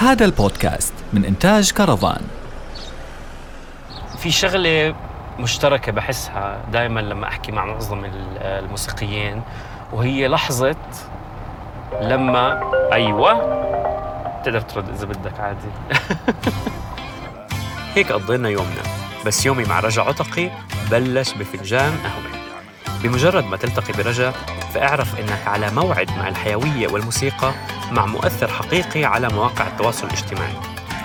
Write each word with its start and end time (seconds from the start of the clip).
هذا 0.00 0.24
البودكاست 0.24 0.92
من 1.12 1.24
إنتاج 1.24 1.72
كرفان 1.72 2.20
في 4.18 4.30
شغلة 4.30 4.94
مشتركة 5.38 5.92
بحسها 5.92 6.60
دائما 6.72 7.00
لما 7.00 7.28
أحكي 7.28 7.52
مع 7.52 7.64
معظم 7.64 8.04
الموسيقيين 8.40 9.42
وهي 9.92 10.28
لحظة 10.28 10.76
لما 12.00 12.60
أيوة 12.92 13.32
تقدر 14.44 14.60
ترد 14.60 14.88
إذا 14.88 15.06
بدك 15.06 15.40
عادي. 15.40 15.68
هيك 17.94 18.12
قضينا 18.12 18.48
يومنا 18.48 18.82
بس 19.26 19.46
يومي 19.46 19.64
مع 19.64 19.80
رجا 19.80 20.02
عتقي 20.02 20.50
بلش 20.90 21.32
بفنجان 21.32 21.92
قهوة. 22.04 22.40
بمجرد 23.02 23.44
ما 23.44 23.56
تلتقي 23.56 23.92
برجا 23.92 24.30
فاعرف 24.74 25.20
إنك 25.20 25.46
على 25.46 25.70
موعد 25.70 26.10
مع 26.10 26.28
الحيوية 26.28 26.88
والموسيقى 26.88 27.52
مع 27.90 28.06
مؤثر 28.06 28.48
حقيقي 28.48 29.04
على 29.04 29.28
مواقع 29.28 29.66
التواصل 29.66 30.06
الاجتماعي. 30.06 30.52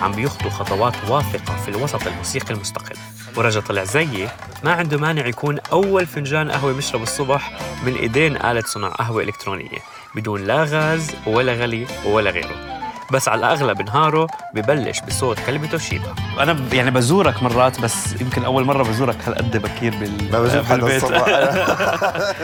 عم 0.02 0.12
بيخطو 0.12 0.50
خطوات 0.50 0.94
واثقة 1.08 1.56
في 1.64 1.68
الوسط 1.68 2.06
الموسيقي 2.06 2.54
المستقل. 2.54 2.96
ورجا 3.36 3.60
طلع 3.60 3.84
زيي 3.84 4.28
ما 4.64 4.72
عنده 4.72 4.98
مانع 4.98 5.26
يكون 5.26 5.58
أول 5.72 6.06
فنجان 6.06 6.50
قهوة 6.50 6.72
مشرب 6.72 7.02
الصبح 7.02 7.50
من 7.86 7.94
إيدين 7.94 8.36
آلة 8.36 8.62
صنع 8.66 8.88
قهوة 8.88 9.22
إلكترونية 9.22 9.78
بدون 10.14 10.44
لا 10.44 10.64
غاز 10.64 11.10
ولا 11.26 11.52
غلي 11.52 11.86
ولا 12.04 12.30
غيره. 12.30 12.76
بس 13.12 13.28
على 13.28 13.38
الأغلب 13.38 13.82
نهاره 13.82 14.26
ببلش 14.54 15.00
بصوت 15.00 15.38
كلبته 15.40 15.78
شيبا 15.78 16.14
أنا 16.40 16.52
ب- 16.52 16.72
يعني 16.74 16.90
بزورك 16.90 17.42
مرات 17.42 17.80
بس 17.80 18.20
يمكن 18.20 18.44
أول 18.44 18.64
مرة 18.64 18.82
بزورك 18.82 19.16
هالقد 19.26 19.56
بكير 19.56 19.96
بال 19.96 20.32
ما 20.32 20.40
بشوف 20.42 20.66
حدا 20.66 20.76
بالبيت. 20.76 21.04
الصبح. 21.04 21.26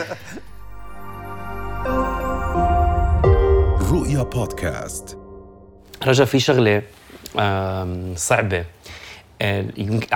رؤيا 4.13 4.23
بودكاست. 4.23 5.17
رجا 6.05 6.25
في 6.25 6.39
شغلة 6.39 6.81
صعبة. 8.15 8.65
آه، 9.41 9.65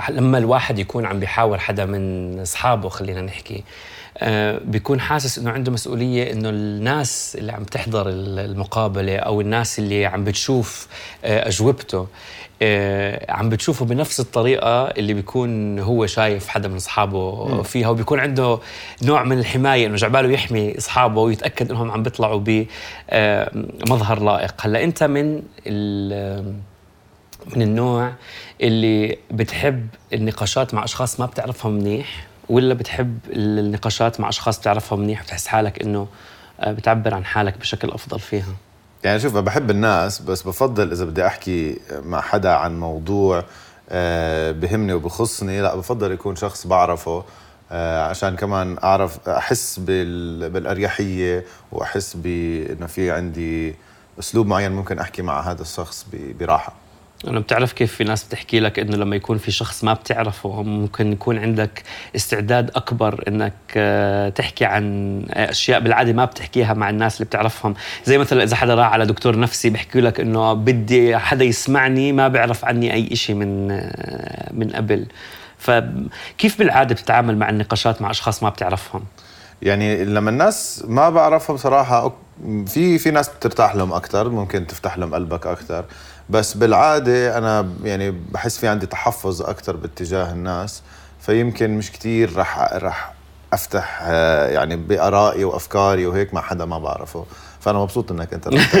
لما 0.08 0.38
الواحد 0.38 0.78
يكون 0.78 1.06
عم 1.06 1.20
بيحاور 1.20 1.58
حدا 1.58 1.84
من 1.84 2.40
أصحابه 2.40 2.88
خلينا 2.88 3.20
نحكي 3.20 3.64
بيكون 4.64 5.00
حاسس 5.00 5.38
إنه 5.38 5.50
عنده 5.50 5.72
مسؤولية 5.72 6.32
إنه 6.32 6.48
الناس 6.48 7.36
اللي 7.40 7.52
عم 7.52 7.64
تحضر 7.64 8.08
ال- 8.08 8.38
المقابلة 8.38 9.16
أو 9.16 9.40
الناس 9.40 9.78
اللي 9.78 10.06
عم 10.06 10.24
بتشوف 10.24 10.88
آه، 11.24 11.48
أجوبته 11.48 12.06
آه، 12.62 13.32
عم 13.32 13.48
بتشوفه 13.48 13.84
بنفس 13.84 14.20
الطريقة 14.20 14.84
اللي 14.86 15.14
بيكون 15.14 15.78
هو 15.78 16.06
شايف 16.06 16.48
حدا 16.48 16.68
من 16.68 16.76
أصحابه 16.76 17.62
فيها 17.62 17.88
وبيكون 17.88 18.20
عنده 18.20 18.58
نوع 19.02 19.22
من 19.22 19.38
الحماية 19.38 19.86
إنه 19.86 19.96
جعباله 19.96 20.30
يحمي 20.30 20.78
أصحابه 20.78 21.20
ويتأكد 21.20 21.70
إنهم 21.70 21.90
عم 21.90 22.02
بيطلعوا 22.02 22.40
بمظهر 23.12 24.22
لائق. 24.22 24.54
هلأ 24.60 24.84
أنت 24.84 25.02
من 25.04 25.42
من 27.56 27.62
النوع 27.62 28.12
اللي 28.60 29.18
بتحب 29.30 29.86
النقاشات 30.12 30.74
مع 30.74 30.84
أشخاص 30.84 31.20
ما 31.20 31.26
بتعرفهم 31.26 31.72
منيح؟ 31.72 32.26
ولا 32.48 32.74
بتحب 32.74 33.18
النقاشات 33.32 34.20
مع 34.20 34.28
أشخاص 34.28 34.58
بتعرفهم 34.60 35.00
منيح 35.00 35.22
وتحس 35.22 35.46
حالك 35.46 35.82
إنه 35.82 36.06
آه، 36.60 36.72
بتعبر 36.72 37.14
عن 37.14 37.24
حالك 37.24 37.58
بشكل 37.58 37.90
أفضل 37.90 38.20
فيها؟ 38.20 38.46
يعني 39.04 39.20
شوف 39.20 39.36
بحب 39.36 39.70
الناس 39.70 40.18
بس 40.22 40.42
بفضل 40.42 40.92
إذا 40.92 41.04
بدي 41.04 41.26
أحكي 41.26 41.78
مع 42.04 42.20
حدا 42.20 42.50
عن 42.52 42.80
موضوع 42.80 43.44
آه، 43.90 44.50
بهمني 44.50 44.92
وبخصني 44.92 45.60
لا 45.60 45.74
بفضل 45.76 46.12
يكون 46.12 46.36
شخص 46.36 46.66
بعرفه 46.66 47.24
آه، 47.72 48.02
عشان 48.08 48.36
كمان 48.36 48.76
أعرف 48.84 49.28
أحس 49.28 49.78
بال- 49.78 50.50
بالأريحية 50.50 51.44
وأحس 51.72 52.14
بإنه 52.16 52.86
في 52.86 53.10
عندي 53.10 53.74
أسلوب 54.18 54.46
معين 54.46 54.72
ممكن 54.72 54.98
أحكي 54.98 55.22
مع 55.22 55.40
هذا 55.40 55.62
الشخص 55.62 56.06
براحة. 56.40 56.72
أنا 57.26 57.40
بتعرف 57.40 57.72
كيف 57.72 57.94
في 57.94 58.04
ناس 58.04 58.24
بتحكي 58.24 58.60
لك 58.60 58.78
إنه 58.78 58.96
لما 58.96 59.16
يكون 59.16 59.38
في 59.38 59.50
شخص 59.50 59.84
ما 59.84 59.92
بتعرفه 59.92 60.62
ممكن 60.62 61.12
يكون 61.12 61.38
عندك 61.38 61.82
استعداد 62.16 62.70
أكبر 62.76 63.24
إنك 63.28 63.52
آه، 63.76 64.28
تحكي 64.28 64.64
عن 64.64 65.22
أشياء 65.30 65.80
بالعادة 65.80 66.12
ما 66.12 66.24
بتحكيها 66.24 66.74
مع 66.74 66.90
الناس 66.90 67.16
اللي 67.16 67.24
بتعرفهم. 67.24 67.74
زي 68.04 68.18
مثلا 68.18 68.42
إذا 68.42 68.56
حدا 68.56 68.74
راح 68.74 68.92
على 68.92 69.06
دكتور 69.06 69.38
نفسي 69.38 69.70
بحكي 69.70 70.00
لك 70.00 70.20
إنه 70.20 70.52
بدي 70.52 71.16
حدا 71.16 71.44
يسمعني 71.44 72.12
ما 72.12 72.28
بيعرف 72.28 72.64
عني 72.64 72.92
أي 72.94 73.16
شيء 73.16 73.34
من 73.34 73.70
آه، 73.70 74.50
من 74.52 74.70
قبل. 74.70 75.06
فكيف 75.58 76.58
بالعادة 76.58 76.94
بتتعامل 76.94 77.38
مع 77.38 77.48
النقاشات 77.48 78.02
مع 78.02 78.10
أشخاص 78.10 78.42
ما 78.42 78.48
بتعرفهم؟ 78.48 79.04
يعني 79.62 80.04
لما 80.04 80.30
الناس 80.30 80.84
ما 80.88 81.10
بعرفهم 81.10 81.56
صراحة 81.56 82.12
في 82.66 82.98
في 82.98 83.10
ناس 83.10 83.28
بترتاح 83.28 83.74
لهم 83.74 83.92
أكثر 83.92 84.28
ممكن 84.28 84.66
تفتح 84.66 84.98
لهم 84.98 85.14
قلبك 85.14 85.46
أكثر 85.46 85.84
بس 86.30 86.54
بالعادة 86.54 87.38
أنا 87.38 87.70
يعني 87.84 88.10
بحس 88.10 88.58
في 88.58 88.68
عندي 88.68 88.86
تحفظ 88.86 89.42
أكثر 89.42 89.76
باتجاه 89.76 90.32
الناس 90.32 90.82
فيمكن 91.20 91.70
مش 91.78 91.92
كتير 91.92 92.36
رح 92.36 92.72
رح 92.72 93.12
أفتح 93.52 94.00
آه، 94.02 94.48
يعني 94.48 94.76
بآرائي 94.76 95.44
وأفكاري 95.44 96.06
وهيك 96.06 96.34
مع 96.34 96.40
حدا 96.40 96.64
ما 96.64 96.78
بعرفه. 96.78 97.24
فأنا 97.60 97.78
مبسوط 97.78 98.12
إنك 98.12 98.34
أنت 98.34 98.48
رح 98.54 98.72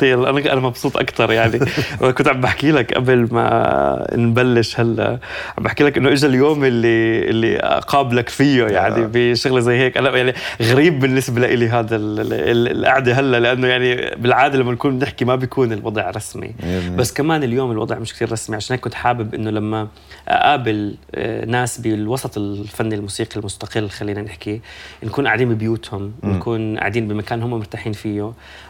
طيب 0.00 0.22
أنا 0.22 0.52
أنا 0.52 0.60
مبسوط 0.60 0.96
أكثر 0.96 1.32
يعني. 1.32 1.58
كنت 2.16 2.28
عم 2.28 2.40
بحكي 2.40 2.70
لك 2.72 2.94
قبل 2.94 3.28
ما 3.32 4.06
نبلش 4.14 4.80
هلأ. 4.80 5.18
عم 5.58 5.64
بحكي 5.64 5.84
لك 5.84 5.96
إنه 5.98 6.12
اجى 6.12 6.26
اليوم 6.26 6.64
اللي 6.64 7.28
اللي 7.30 7.56
اقابلك 7.58 8.28
فيه 8.28 8.64
يعني 8.66 9.04
آه. 9.04 9.10
بشغلة 9.12 9.60
زي 9.60 9.78
هيك. 9.78 9.96
أنا 9.96 10.16
يعني 10.16 10.34
غريب 10.62 11.00
بالنسبة 11.00 11.46
لي 11.54 11.68
هذا 11.68 11.96
ال- 11.96 12.20
ال- 12.32 12.76
القعدة 12.78 13.12
هلأ 13.14 13.40
لأنه 13.40 13.66
يعني 13.66 13.94
بالعادة 14.16 14.58
لما 14.58 14.72
نكون 14.72 14.98
بنحكي 14.98 15.24
ما 15.24 15.36
بيكون 15.36 15.72
الوضع 15.72 16.10
رسمي. 16.10 16.50
بس 16.96 17.12
كمان 17.12 17.42
اليوم 17.42 17.70
الوضع 17.70 17.98
مش 17.98 18.14
كثير 18.14 18.32
رسمي 18.32 18.56
عشان 18.56 18.74
هيك 18.74 18.84
كنت 18.84 18.94
حابب 18.94 19.34
إنه 19.34 19.50
لما 19.50 19.88
أقابل 20.28 20.94
آه، 21.14 21.44
ناس 21.44 21.78
بالوسط 21.80 22.38
الفني 22.38 22.94
الموسيقي 22.94 23.36
المستقل 23.40 23.88
خلينا 23.90 24.22
نحكي 24.22 24.60
نكون 25.04 25.26
قاعدين 25.26 25.48
ببيوتهم 25.54 26.12
نكون 26.24 26.78
قاعدين 26.78 27.08
بمكان 27.08 27.42
هم 27.42 27.50
مرتاحين 27.50 27.92
فيه. 27.92 28.11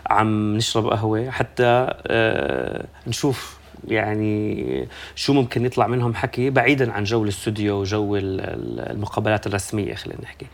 عم 0.07 0.57
نشرب 0.57 0.87
قهوة 0.87 1.31
حتى 1.31 1.89
آه، 2.07 2.85
نشوف 3.07 3.59
يعني 3.89 4.89
شو 5.15 5.33
ممكن 5.33 5.65
يطلع 5.67 5.87
منهم 5.87 6.15
حكي 6.15 6.51
بعيدا 6.51 6.93
عن 6.93 7.05
جو 7.05 7.25
الاستوديو 7.25 7.81
وجو 7.81 8.17
ال- 8.17 8.41
ال- 8.41 8.91
المقابلات 8.91 9.47
الرسمية 9.47 9.95
خلينا 9.95 10.21
نحكي. 10.23 10.47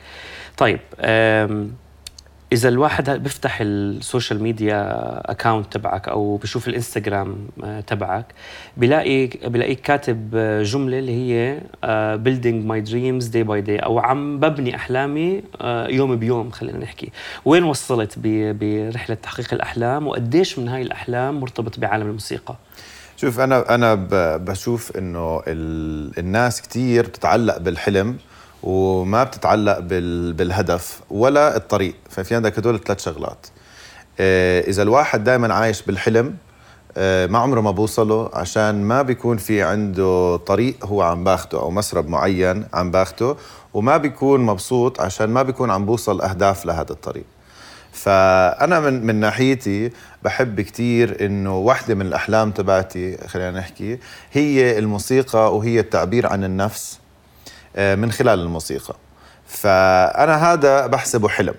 طيب 0.57 0.81
إذا 2.53 2.69
الواحد 2.69 3.11
بيفتح 3.11 3.59
ال 3.61 3.72
social 3.72 4.43
media 4.43 4.87
account 5.31 5.73
تبعك 5.73 6.09
أو 6.09 6.37
بشوف 6.37 6.69
الإنستغرام 6.69 7.37
آه، 7.65 7.81
تبعك 7.81 8.27
بلاقي 8.77 9.27
بلاقيك 9.27 9.81
كاتب 9.81 10.31
آه، 10.35 10.63
جملة 10.63 10.99
اللي 10.99 11.13
هي 11.13 11.61
building 12.17 12.65
my 12.67 12.81
dreams 12.81 13.27
day 13.27 13.43
by 13.43 13.61
day 13.61 13.77
أو 13.79 13.99
عم 13.99 14.41
ببني 14.41 14.77
أحلامي 14.77 15.43
آه، 15.61 15.87
يوم 15.89 16.17
بيوم 16.17 16.51
خلينا 16.51 16.79
نحكي. 16.79 17.11
وين 17.45 17.65
وصلت 17.65 18.19
برحلة 18.25 19.15
تحقيق 19.23 19.55
الأحلام 19.55 20.07
وقديش 20.07 20.59
من 20.59 20.69
هاي 20.69 20.83
الأحلام 20.83 21.41
مرتبط 21.41 21.79
بعالم 21.79 22.07
الموسيقى؟ 22.07 22.57
شوف 23.17 23.41
أنا 23.41 23.75
أنا 23.75 23.95
بشوف 24.37 24.97
إنه 24.97 25.43
ال- 25.47 26.19
الناس 26.19 26.63
كتير 26.63 27.03
بتتعلق 27.07 27.59
بالحلم 27.59 28.17
وما 28.63 29.25
بتتعلق 29.25 29.79
بال- 29.79 30.33
بالهدف 30.33 31.01
ولا 31.11 31.57
الطريق. 31.57 31.95
ففي 32.11 32.35
عندك 32.35 32.59
هدول 32.59 32.75
الثلاث 32.75 33.05
شغلات. 33.05 33.47
آه، 34.21 34.61
إذا 34.61 34.83
الواحد 34.83 35.25
دائما 35.25 35.55
عايش 35.55 35.83
بالحلم 35.83 36.35
آه، 36.97 37.27
ما 37.27 37.39
عمره 37.39 37.61
ما 37.61 37.71
بوصله 37.71 38.31
عشان 38.33 38.83
ما 38.83 39.03
بيكون 39.03 39.37
في 39.37 39.63
عنده 39.63 40.37
طريق 40.37 40.87
هو 40.87 41.03
عم 41.03 41.25
باخده 41.25 41.59
أو 41.61 41.71
مسرب 41.71 42.09
معين 42.09 42.65
عم 42.75 42.91
باخده 42.91 43.37
وما 43.75 43.97
بيكون 43.97 44.41
مبسوط 44.41 45.01
عشان 45.01 45.27
ما 45.31 45.43
بيكون 45.43 45.71
عم 45.71 45.87
بوصل 45.87 46.21
أهداف 46.21 46.67
لهذا 46.67 46.91
الطريق. 46.93 47.25
فأنا 47.93 48.81
من 48.81 49.07
من 49.07 49.15
ناحيتي 49.15 49.91
بحب 50.23 50.61
كتير 50.61 51.27
إنه 51.27 51.57
واحدة 51.59 51.95
من 51.95 52.07
الأحلام 52.07 52.51
تبعتي 52.51 53.19
خلينا 53.29 53.51
نحكي 53.59 53.99
هي 54.33 54.79
الموسيقى 54.79 55.57
وهي 55.57 55.81
التعبير 55.81 56.27
عن 56.27 56.45
النفس. 56.45 56.98
من 57.79 58.13
خلال 58.13 58.39
الموسيقى. 58.41 58.95
فأنا 59.47 60.53
هذا 60.53 60.87
بحسبه 60.87 61.29
حلم. 61.29 61.55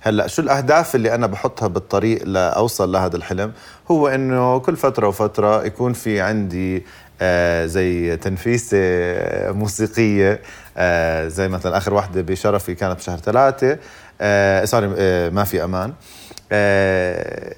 هلأ 0.00 0.26
شو 0.26 0.42
الأهداف 0.42 0.94
اللي 0.94 1.14
أنا 1.14 1.26
بحطها 1.26 1.68
بالطريق 1.68 2.24
لأوصل 2.24 2.92
لهذا 2.92 3.16
الحلم؟ 3.16 3.52
هو 3.90 4.08
إنه 4.08 4.58
كل 4.58 4.76
فترة 4.76 5.08
وفترة 5.08 5.64
يكون 5.64 5.92
في 5.92 6.20
عندي 6.20 6.86
آه 7.20 7.66
زي 7.66 8.16
تنفيسه 8.16 8.78
موسيقية 9.52 10.40
آه 10.76 11.28
زي 11.28 11.48
مثلا 11.48 11.76
آخر 11.76 11.94
واحدة 11.94 12.22
بشرفي 12.22 12.74
كانت 12.74 12.98
بشهر 12.98 13.18
ثلاثة 13.18 13.78
آه 14.20 14.64
سوري 14.64 14.94
آه 14.98 15.30
ما 15.30 15.44
في 15.44 15.64
أمان. 15.64 15.92
آه 16.52 17.54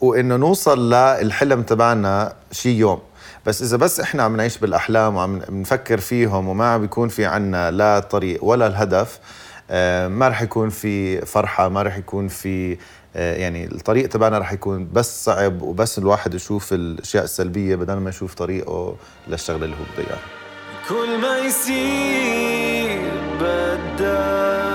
وإنه 0.00 0.36
نوصل 0.36 0.94
للحلم 0.94 1.62
تبعنا 1.62 2.32
شي 2.52 2.70
يوم. 2.78 3.00
بس 3.46 3.62
إذا 3.62 3.76
بس 3.76 4.00
إحنا 4.00 4.22
عم 4.22 4.36
نعيش 4.36 4.58
بالأحلام 4.58 5.16
وعم 5.16 5.40
نفكر 5.48 5.98
فيهم 6.00 6.48
وما 6.48 6.72
عم 6.72 6.80
بيكون 6.80 7.08
في 7.08 7.26
عنا 7.26 7.70
لا 7.70 7.98
طريق 7.98 8.44
ولا 8.44 8.66
الهدف 8.66 9.18
آه، 9.70 10.08
ما 10.08 10.28
رح 10.28 10.42
يكون 10.42 10.68
في 10.68 11.20
فرحة 11.26 11.68
ما 11.68 11.82
رح 11.82 11.96
يكون 11.96 12.28
في 12.28 12.78
آه، 13.16 13.36
يعني 13.36 13.64
الطريق 13.64 14.08
تبعنا 14.08 14.38
رح 14.38 14.52
يكون 14.52 14.88
بس 14.92 15.24
صعب 15.24 15.62
وبس 15.62 15.98
الواحد 15.98 16.34
يشوف 16.34 16.72
الأشياء 16.72 17.24
السلبية 17.24 17.76
بدل 17.76 17.94
ما 17.94 18.10
يشوف 18.10 18.34
طريقه 18.34 18.96
للشغلة 19.28 19.64
اللي 19.64 19.76
هو 19.76 20.02
بده 20.02 20.16
كل 20.88 21.20
ما 21.20 21.38
يصير 21.38 23.12
بدك 23.40 24.71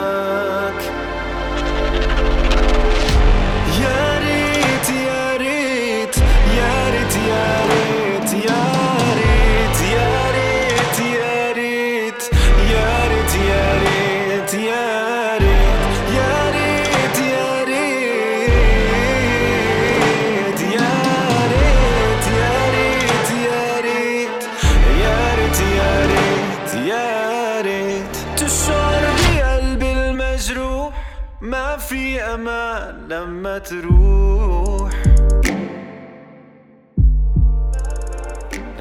تروح. 33.57 34.92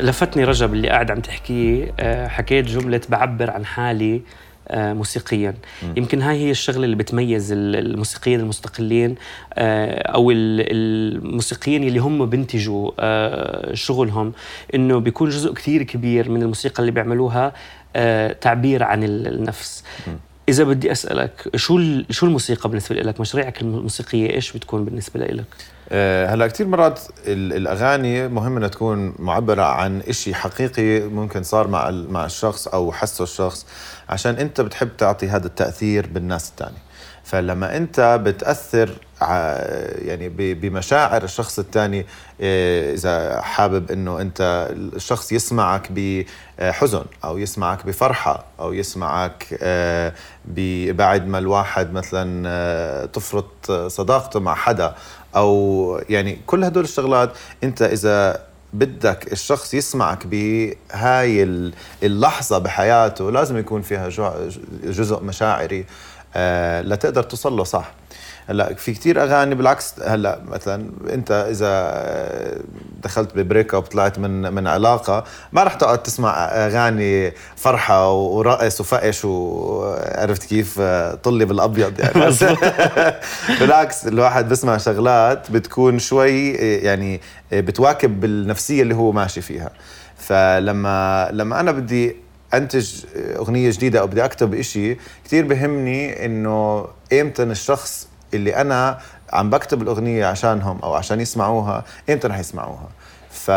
لفتني 0.00 0.44
رجب 0.44 0.72
اللي 0.74 0.88
قاعد 0.88 1.10
عم 1.10 1.20
تحكيه 1.20 1.94
آه، 2.00 2.28
حكيت 2.28 2.64
جملة 2.66 3.00
بعبر 3.08 3.50
عن 3.50 3.64
حالي 3.64 4.22
آه، 4.68 4.92
موسيقيا. 4.92 5.54
يمكن 5.96 6.22
هاي 6.22 6.36
هي 6.36 6.50
الشغلة 6.50 6.84
اللي 6.84 6.96
بتميز 6.96 7.52
ال- 7.52 7.76
الموسيقيين 7.76 8.40
المستقلين 8.40 9.14
آه، 9.54 10.02
أو 10.12 10.30
ال- 10.30 10.36
الموسيقيين 10.70 11.84
اللي 11.84 11.98
هم 11.98 12.26
بينتجوا 12.26 12.90
شغلهم. 13.74 14.32
إنه 14.74 14.98
بيكون 15.00 15.28
جزء 15.28 15.52
كثير 15.54 15.82
كبير 15.82 16.30
من 16.30 16.42
الموسيقى 16.42 16.80
اللي 16.80 16.90
بيعملوها 16.92 17.52
تعبير 18.40 18.82
عن 18.82 19.04
ال- 19.04 19.26
النفس. 19.26 19.84
إذا 20.48 20.64
بدي 20.64 20.92
أسألك 20.92 21.48
شو 21.56 21.80
شو 22.10 22.26
الموسيقى 22.26 22.68
بالنسبة 22.68 22.94
لك؟ 22.96 23.20
مشاريعك 23.20 23.62
الموسيقية 23.62 24.30
إيش 24.34 24.52
بتكون 24.52 24.84
بالنسبة 24.84 25.20
لك؟ 25.20 25.44
آه، 25.88 26.26
هلأ 26.26 26.46
كثير 26.46 26.66
مرات 26.66 27.00
ال- 27.26 27.52
الأغاني 27.52 28.28
مهم 28.28 28.56
إنها 28.56 28.68
تكون 28.68 29.14
معبرة 29.18 29.62
عن 29.62 30.00
إشي 30.08 30.34
حقيقي 30.34 31.00
ممكن 31.00 31.42
صار 31.42 31.68
مع 31.68 31.90
مع 31.90 32.24
الشخص 32.24 32.68
أو 32.68 32.92
حسه 32.92 33.22
الشخص 33.24 33.66
عشان 34.08 34.34
أنت 34.34 34.60
بتحب 34.60 34.96
تعطي 34.98 35.28
هذا 35.28 35.46
التأثير 35.46 36.06
بالناس 36.06 36.48
الثانية 36.50 36.78
فلما 37.24 37.76
أنت 37.76 38.20
بتأثر 38.24 38.90
يعني 39.20 40.28
بمشاعر 40.54 41.22
الشخص 41.24 41.58
الثاني 41.58 42.06
إذا 42.94 43.40
حابب 43.40 43.90
إنه 43.90 44.20
أنت 44.20 44.68
الشخص 44.96 45.32
يسمعك 45.32 45.92
بحزن 46.58 47.04
أو 47.24 47.38
يسمعك 47.38 47.86
بفرحة 47.86 48.44
أو 48.60 48.72
يسمعك 48.72 49.58
ب- 50.44 50.90
بعد 50.96 51.26
ما 51.26 51.38
الواحد 51.38 51.92
مثلا 51.92 52.44
آه، 52.48 53.04
تفرط 53.04 53.70
صداقته 53.86 54.40
مع 54.40 54.54
حدا 54.54 54.94
أو 55.36 56.00
يعني 56.08 56.38
كل 56.46 56.64
هدول 56.64 56.84
الشغلات 56.84 57.30
أنت 57.64 57.82
إذا 57.82 58.46
بدك 58.72 59.32
الشخص 59.32 59.74
يسمعك 59.74 60.26
بهاي 60.26 61.42
ال- 61.42 61.74
اللحظة 62.02 62.58
بحياته 62.58 63.30
لازم 63.30 63.56
يكون 63.58 63.82
فيها 63.82 64.08
جزء 64.84 65.22
مشاعري 65.22 65.84
لتقدر 66.82 67.22
توصل 67.22 67.56
له 67.56 67.64
صح. 67.64 67.90
هلا 68.48 68.74
في 68.74 68.92
كتير 68.92 69.22
أغاني 69.22 69.54
بالعكس 69.54 69.94
هلا 70.04 70.40
مثلا 70.48 70.90
أنت 71.12 71.46
إذا 71.50 72.62
دخلت 73.02 73.36
ببريك 73.36 73.74
أب 73.74 73.82
طلعت 73.82 74.18
من 74.18 74.54
من 74.54 74.66
علاقة 74.66 75.24
ما 75.52 75.62
رح 75.64 75.74
تقعد 75.74 76.02
تسمع 76.02 76.44
أغاني 76.44 77.32
فرحة 77.56 78.12
ورقص 78.12 78.80
وفقش 78.80 79.24
وعرفت 79.24 80.44
كيف؟ 80.44 80.80
طلي 81.22 81.44
بالأبيض 81.44 82.00
يعني. 82.00 82.34
بالعكس 83.60 84.06
الواحد 84.06 84.48
بسمع 84.48 84.76
شغلات 84.76 85.50
بتكون 85.50 85.98
شوي 85.98 86.50
يعني 86.52 87.20
بتواكب 87.52 88.20
بالنفسية 88.20 88.82
اللي 88.82 88.94
هو 88.94 89.12
ماشي 89.12 89.40
فيها. 89.40 89.70
فلما 90.16 91.28
لما 91.32 91.60
أنا 91.60 91.72
بدي 91.72 92.16
أنتج 92.54 93.04
أغنية 93.36 93.70
جديدة 93.70 94.00
أو 94.00 94.06
بدي 94.06 94.24
أكتب 94.24 94.54
إشي 94.54 94.96
كثير 95.24 95.46
بهمني 95.46 96.24
إنه 96.26 96.86
إيمتى 97.12 97.42
الشخص 97.42 98.05
اللي 98.34 98.56
أنا 98.56 98.98
عم 99.32 99.50
بكتب 99.50 99.82
الأغنية 99.82 100.26
عشانهم 100.26 100.78
أو 100.82 100.94
عشان 100.94 101.20
يسمعوها 101.20 101.84
ايمتى 102.08 102.28
رح 102.28 102.38
يسمعوها؟ 102.38 102.88
ف... 103.30 103.50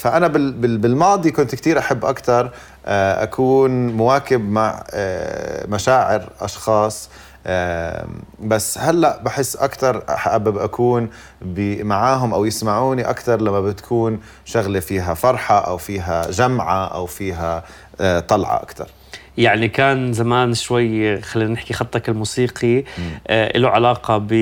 فأنا 0.00 0.28
بال... 0.28 0.52
بال... 0.52 0.78
بالماضي 0.78 1.30
كنت 1.30 1.54
كثير 1.54 1.78
أحب 1.78 2.04
أكثر 2.04 2.50
أكون 2.86 3.86
مواكب 3.86 4.40
مع 4.50 4.84
آه، 4.90 5.66
مشاعر 5.66 6.28
أشخاص 6.40 7.08
بس 8.40 8.78
هلأ 8.78 9.22
بحس 9.22 9.56
أكثر 9.56 10.02
حابب 10.08 10.58
أكون 10.58 11.10
معاهم 11.82 12.34
أو 12.34 12.44
يسمعوني 12.44 13.10
أكثر 13.10 13.40
لما 13.40 13.60
بتكون 13.60 14.20
شغلة 14.44 14.80
فيها 14.80 15.14
فرحة 15.14 15.58
أو 15.58 15.76
فيها 15.76 16.30
جمعة 16.30 16.86
أو 16.86 17.06
فيها 17.06 17.64
آه، 18.00 18.20
طلعة 18.20 18.62
أكثر 18.62 18.86
يعني 19.38 19.68
كان 19.68 20.12
زمان 20.12 20.54
شوي 20.54 21.20
خلينا 21.20 21.50
نحكي 21.52 21.74
خطك 21.74 22.08
الموسيقي 22.08 22.84
آه 23.28 23.58
له 23.58 23.68
علاقة 23.68 24.18
ب 24.18 24.32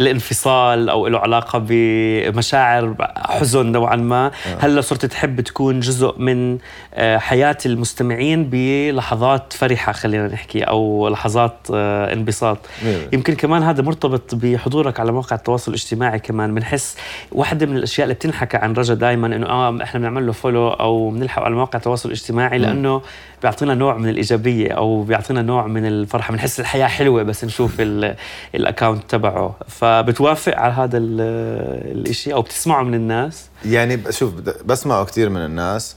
الانفصال 0.00 0.88
أو 0.88 1.06
له 1.06 1.18
علاقة 1.18 1.64
بمشاعر 1.68 2.94
حزن 3.16 3.66
نوعا 3.72 3.96
ما. 3.96 4.30
هلا 4.60 4.80
صرت 4.80 5.06
تحب 5.06 5.40
تكون 5.40 5.80
جزء 5.80 6.14
من 6.18 6.58
آه، 6.94 7.18
حياة 7.18 7.56
المستمعين 7.66 8.48
بلحظات 8.52 9.52
فرحة 9.52 9.92
خلينا 9.92 10.26
نحكي 10.28 10.62
أو 10.62 11.08
لحظات 11.08 11.56
آه، 11.74 12.12
انبساط. 12.12 12.58
مية. 12.84 13.08
يمكن 13.12 13.34
كمان 13.34 13.62
هذا 13.62 13.82
مرتبط 13.82 14.34
بحضورك 14.34 15.00
على 15.00 15.12
مواقع 15.12 15.36
التواصل 15.36 15.70
الاجتماعي 15.70 16.18
كمان. 16.18 16.54
بنحس 16.54 16.96
واحدة 17.32 17.66
من 17.66 17.76
الأشياء 17.76 18.04
اللي 18.04 18.14
بتنحكى 18.14 18.56
عن 18.56 18.72
رجا 18.72 18.94
دائما 18.94 19.26
إنه 19.26 19.46
آه 19.46 19.78
إحنا 19.82 20.00
بنعمل 20.00 20.26
له 20.26 20.32
فولو 20.32 20.68
أو 20.68 21.10
بنلحقه 21.10 21.44
على 21.44 21.54
مواقع 21.54 21.76
التواصل 21.76 22.08
الاجتماعي 22.08 22.58
لأنه 22.58 23.02
بيعطينا 23.42 23.74
نوع 23.74 23.96
من 23.96 24.08
الإيجابية 24.08 24.72
أو 24.72 25.02
بيعطينا 25.02 25.42
نوع 25.42 25.66
من 25.66 25.86
الفرحة. 25.86 26.32
بنحس 26.32 26.60
الحياة 26.60 26.86
حلوة 26.86 27.22
بس 27.22 27.44
نشوف 27.44 27.80
ال- 27.80 28.14
ال 28.54 28.60
account 28.60 29.02
تبعه. 29.10 29.54
فبتوافق 29.88 30.56
على 30.58 30.72
هذا 30.72 30.98
ال- 30.98 31.20
الإشي 31.98 32.32
أو 32.32 32.42
بتسمعه 32.42 32.82
من 32.82 32.94
الناس؟ 32.94 33.46
يعني 33.66 34.12
شوف 34.12 34.32
بسمعه 34.66 35.04
كثير 35.04 35.28
من 35.30 35.44
الناس. 35.44 35.96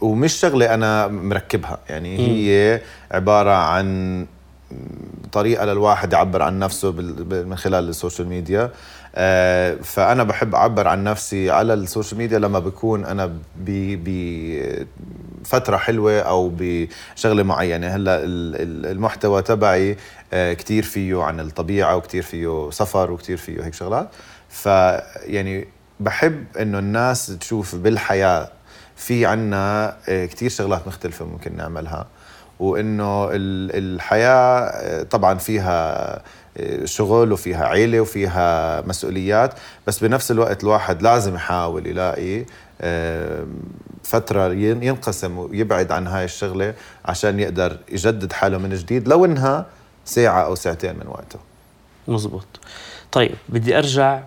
ومش 0.00 0.32
شغلة 0.32 0.74
أنا 0.74 1.08
مركبها. 1.08 1.78
يعني 1.88 2.18
هي 2.18 2.80
عبارة 3.10 3.50
عن 3.50 4.26
طريقة 5.32 5.64
للواحد 5.64 6.12
يعبر 6.12 6.42
عن 6.42 6.58
نفسه 6.58 6.92
من 6.92 7.56
خلال 7.56 7.88
ال 7.88 7.94
social 7.94 8.28
media. 8.28 8.70
فأنا 9.82 10.22
بحب 10.24 10.54
أعبر 10.54 10.88
عن 10.88 11.04
نفسي 11.04 11.50
على 11.50 11.74
ال 11.74 11.80
social 11.80 12.18
media 12.18 12.38
لما 12.38 12.58
بكون 12.58 13.04
أنا 13.04 13.32
بفتره 15.42 15.76
حلوة 15.76 16.20
أو 16.20 16.52
بشغلة 16.58 17.42
معينة. 17.42 17.86
هلأ 17.86 18.16
ال- 18.24 18.54
ال- 18.62 18.86
المحتوى 18.90 19.42
تبعي 19.42 19.96
آه، 20.32 20.52
كتير 20.52 20.82
فيه 20.82 21.22
عن 21.22 21.40
الطبيعة 21.40 21.96
وكتير 21.96 22.22
فيه 22.22 22.70
سفر 22.70 23.10
وكتير 23.10 23.36
فيه 23.36 23.64
هيك 23.64 23.74
شغلات. 23.74 24.08
فيعني 24.48 25.68
بحب 26.00 26.44
إنه 26.60 26.78
الناس 26.78 27.26
تشوف 27.26 27.74
بالحياة 27.74 28.48
في 28.96 29.26
عنا 29.26 29.96
آه، 30.08 30.26
كتير 30.26 30.50
شغلات 30.50 30.86
مختلفة 30.86 31.24
ممكن 31.24 31.56
نعملها. 31.56 32.06
وإنه 32.62 33.24
ال- 33.24 33.94
الحياة 33.94 34.60
آه، 34.60 35.02
طبعا 35.02 35.38
فيها 35.38 36.16
آه، 36.56 36.84
شغل 36.84 37.32
وفيها 37.32 37.64
عيلة 37.66 38.00
وفيها 38.00 38.80
مسؤوليات 38.80 39.54
بس 39.86 40.04
بنفس 40.04 40.30
الوقت 40.30 40.62
الواحد 40.62 41.02
لازم 41.02 41.34
يحاول 41.34 41.86
يلاقي 41.86 42.44
فترة 44.04 44.52
ين- 44.52 44.82
ينقسم 44.82 45.38
ويبعد 45.38 45.92
عن 45.92 46.06
هاي 46.06 46.24
الشغلة 46.24 46.74
عشان 47.04 47.40
يقدر 47.40 47.78
يجدد 47.92 48.32
حاله 48.32 48.58
من 48.58 48.74
جديد 48.74 49.08
لو 49.08 49.24
إنها 49.24 49.66
ساعة 50.04 50.42
أو 50.44 50.54
ساعتين 50.54 50.94
من 50.98 51.06
وقته. 51.06 51.38
مزبوط. 52.08 52.46
طيب 53.12 53.34
بدي 53.48 53.78
أرجع 53.78 54.20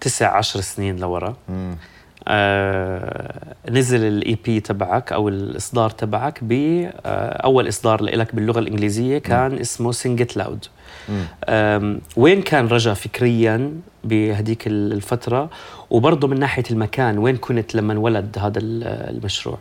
تسع 0.00 0.36
عشر 0.36 0.60
سنين 0.60 0.96
لورا. 0.96 1.34
آه 2.28 3.54
نزل 3.70 4.04
ال 4.04 4.38
EP 4.44 4.60
تبعك 4.60 5.12
أو 5.12 5.28
الإصدار 5.28 5.90
تبعك 5.90 6.44
بأول 6.44 7.68
إصدار 7.68 8.02
لك 8.02 8.34
باللغة 8.34 8.58
الإنجليزية 8.58 9.18
كان 9.18 9.58
اسمه 9.58 9.92
Sing 9.92 10.21
It 10.21 10.36
Loud 10.36 10.64
وين 12.16 12.42
كان 12.42 12.66
رجا 12.66 12.94
فكريا 12.94 13.72
بهديك 14.04 14.66
الفترة؟ 14.66 15.50
وبرضه 15.90 16.28
من 16.28 16.38
ناحية 16.40 16.62
المكان 16.70 17.18
وين 17.18 17.36
كنت 17.36 17.74
لما 17.74 17.92
انولد 17.92 18.38
هذا 18.38 18.58
ال- 18.58 18.84
المشروع؟ 19.16 19.58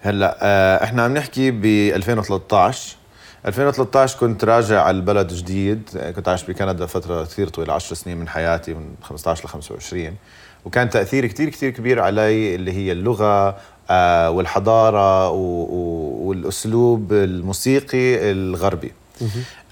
هلأ 0.00 0.38
آه، 0.42 0.84
إحنا 0.84 1.02
عم 1.02 1.14
نحكي 1.14 1.50
ب 1.50 1.64
2013 1.64 2.96
2013 3.46 4.18
كنت 4.18 4.44
راجع 4.44 4.82
على 4.82 4.96
البلد 4.96 5.32
جديد. 5.32 5.90
كنت 6.16 6.28
عايش 6.28 6.44
بكندا 6.44 6.86
فترة 6.86 7.24
كثير 7.24 7.48
طويلة 7.48 7.72
10 7.74 7.94
سنين 7.94 8.18
من 8.18 8.28
حياتي 8.28 8.74
من 8.74 8.94
15 9.02 9.44
ل 9.44 9.48
25 9.48 10.16
وكان 10.64 10.90
تأثير 10.90 11.26
كثير 11.26 11.48
كثير 11.48 11.70
كبير 11.70 12.00
علي 12.00 12.54
اللي 12.54 12.72
هي 12.72 12.92
اللغة 12.92 13.56
آه، 13.90 14.30
والحضارة 14.30 15.28
والأسلوب 15.30 17.12
الموسيقي 17.12 18.30
الغربي. 18.30 18.92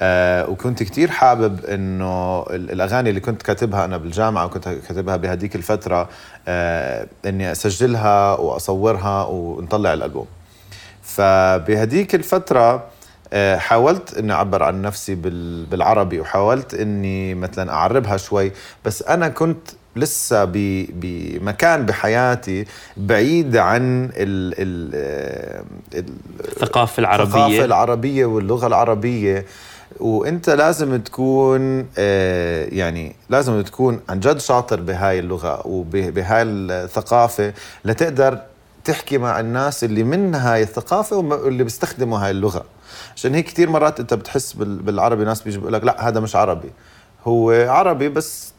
آه 0.03 0.51
وكنت 0.51 0.83
كتير 0.83 1.11
حابب 1.11 1.65
إنه 1.65 2.43
ال- 2.43 2.71
الأغاني 2.73 3.09
اللي 3.11 3.21
كنت 3.21 3.43
كاتبها 3.43 3.85
أنا 3.85 3.97
بالجامعة 3.97 4.47
وكنت 4.47 4.69
كاتبها 4.69 5.17
بهديك 5.17 5.57
الفترة 5.57 6.09
آه 6.49 7.07
إني 7.27 7.53
أسجلها 7.53 8.35
وأصورها 8.35 9.25
ونطلع 9.27 9.95
الألبوم. 9.95 10.27
فبهديك 11.03 12.15
الفترة 12.15 12.85
آه، 13.33 13.57
حاولت 13.57 14.15
إني 14.19 14.33
أعبر 14.33 14.63
عن 14.63 14.83
نفسي 14.83 15.15
بال- 15.15 15.65
بالعربي 15.65 16.21
وحاولت 16.21 16.75
إني 16.75 17.35
مثلا 17.35 17.73
أعربها 17.73 18.17
شوي 18.17 18.53
بس 18.85 19.03
أنا 19.03 19.29
كنت 19.29 19.69
لسه 19.97 20.45
ب- 20.45 20.87
بمكان 20.93 21.87
بحياتي 21.87 22.65
بعيد 22.97 23.57
عن 23.57 24.05
ال 24.05 24.11
ال 24.59 24.95
ال 25.95 26.05
الثقافة 26.49 27.01
العربية. 27.01 27.25
الثقافة 27.25 27.65
العربية 27.65 28.27
واللغة 28.27 28.67
العربية. 28.67 29.47
وانت 30.01 30.51
لازم 30.51 30.97
تكون 31.01 31.87
آه، 31.99 32.65
يعني 32.73 33.17
لازم 33.31 33.61
تكون 33.63 34.01
عن 34.09 34.21
جد 34.21 34.39
شاطر 34.39 34.81
بهاي 34.81 35.19
اللغة 35.19 35.67
وبهاي 35.67 36.43
الثقافة 36.43 37.53
لتقدر 37.85 38.39
تحكي 38.85 39.19
مع 39.19 39.41
الناس 39.41 39.85
اللي 39.85 40.03
من 40.03 40.35
هاي 40.35 40.63
الثقافة 40.63 41.17
واللي 41.17 41.65
بيستخدموا 41.65 42.19
هاي 42.19 42.31
اللغة. 42.31 42.65
عشان 43.17 43.35
هيك 43.35 43.45
كثير 43.47 43.71
مرات 43.71 44.01
انت 44.01 44.15
بتحس 44.15 44.53
بال- 44.53 44.77
بالعربي 44.83 45.25
ناس 45.25 45.43
بيجي 45.43 45.59
بيقول 45.59 45.73
لك 45.73 45.85
لا 45.85 46.09
هذا 46.09 46.21
مش 46.21 46.37
عربي. 46.37 46.71
هو 47.25 47.51
عربي 47.51 48.09
بس 48.09 48.53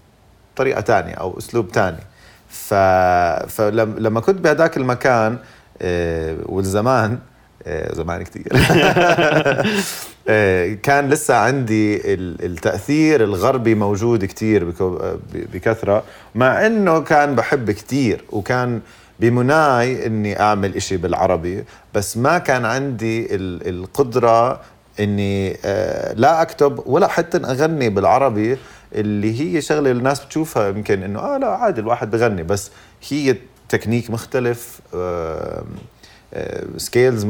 طريقة 0.58 0.82
تانية 0.82 1.14
أو 1.14 1.38
أسلوب 1.38 1.72
تاني. 1.72 1.98
ف... 2.50 2.74
فلما 3.54 4.20
كنت 4.20 4.40
بهداك 4.42 4.78
المكان 4.78 5.38
آه، 5.82 6.38
والزمان 6.46 7.20
آه، 7.68 7.94
زمان 7.96 8.24
كتير. 8.24 8.48
آه، 10.30 10.74
كان 10.74 11.10
لسه 11.10 11.36
عندي 11.36 12.14
ال- 12.14 12.46
التأثير 12.46 13.24
الغربي 13.24 13.76
موجود 13.76 14.24
ب- 15.34 15.52
بكثرة 15.54 16.04
مع 16.36 16.66
أنه 16.66 17.00
كان 17.02 17.36
بحب 17.36 17.72
كتير 17.72 18.24
وكان 18.32 18.80
بمناي 19.20 20.06
أني 20.06 20.40
أعمل 20.40 20.76
إشي 20.76 20.98
بالعربي 20.98 21.64
بس 21.94 22.18
ما 22.18 22.38
كان 22.38 22.66
عندي 22.66 23.36
ال- 23.36 23.70
القدرة 23.70 24.62
آه، 25.66 26.14
لا 26.14 26.42
أكتب 26.42 26.80
ولا 26.86 27.08
حتى 27.08 27.38
أغني 27.38 27.90
بالعربي 27.90 28.58
اللي 28.94 29.42
هي 29.42 29.62
شغلة 29.62 29.92
الناس 29.92 30.26
بتشوفها 30.26 30.70
يمكن 30.70 31.04
إنه 31.04 31.20
آه 31.20 31.38
لا 31.38 31.48
عادي 31.48 31.82
الواحد 31.82 32.12
بغني 32.12 32.44
بس 32.44 32.72
هي 33.10 33.36
تكنيك 33.70 34.10
مختلف 34.10 34.82
skills 36.78 37.24